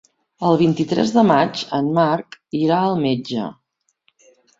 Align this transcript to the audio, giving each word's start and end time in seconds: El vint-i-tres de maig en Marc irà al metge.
El 0.51 0.55
vint-i-tres 0.59 1.11
de 1.17 1.23
maig 1.31 1.61
en 1.79 1.91
Marc 1.97 2.37
irà 2.61 2.79
al 2.87 2.97
metge. 3.05 3.45